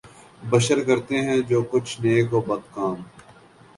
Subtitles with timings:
[0.43, 2.95] بشر کرتے ہیں جو کچھ نیک و بد کام